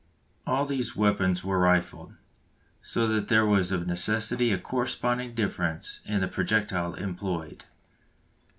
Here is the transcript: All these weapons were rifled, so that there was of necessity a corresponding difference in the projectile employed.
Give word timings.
All 0.47 0.65
these 0.65 0.95
weapons 0.95 1.43
were 1.43 1.59
rifled, 1.59 2.17
so 2.81 3.05
that 3.09 3.27
there 3.27 3.45
was 3.45 3.71
of 3.71 3.85
necessity 3.85 4.51
a 4.51 4.57
corresponding 4.57 5.35
difference 5.35 5.99
in 6.07 6.21
the 6.21 6.27
projectile 6.27 6.95
employed. 6.95 7.65